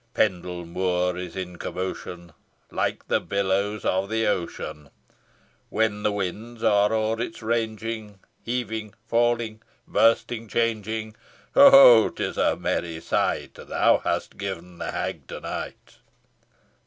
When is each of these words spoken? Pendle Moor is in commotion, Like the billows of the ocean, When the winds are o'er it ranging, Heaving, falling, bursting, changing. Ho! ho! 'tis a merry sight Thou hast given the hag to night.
Pendle 0.15 0.65
Moor 0.65 1.15
is 1.15 1.35
in 1.35 1.57
commotion, 1.59 2.33
Like 2.71 3.07
the 3.07 3.19
billows 3.19 3.85
of 3.85 4.09
the 4.09 4.25
ocean, 4.25 4.89
When 5.69 6.01
the 6.01 6.11
winds 6.11 6.63
are 6.63 6.91
o'er 6.91 7.21
it 7.21 7.39
ranging, 7.43 8.17
Heaving, 8.41 8.95
falling, 9.07 9.61
bursting, 9.87 10.47
changing. 10.47 11.15
Ho! 11.53 11.69
ho! 11.69 12.09
'tis 12.09 12.39
a 12.39 12.55
merry 12.55 12.99
sight 12.99 13.53
Thou 13.53 13.99
hast 13.99 14.37
given 14.39 14.79
the 14.79 14.91
hag 14.91 15.27
to 15.27 15.39
night. 15.39 15.97